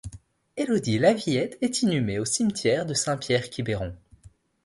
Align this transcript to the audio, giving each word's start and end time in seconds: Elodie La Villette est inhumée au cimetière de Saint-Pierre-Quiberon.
Elodie 0.57 0.97
La 0.97 1.13
Villette 1.13 1.59
est 1.61 1.83
inhumée 1.83 2.17
au 2.17 2.25
cimetière 2.25 2.87
de 2.87 2.95
Saint-Pierre-Quiberon. 2.95 3.93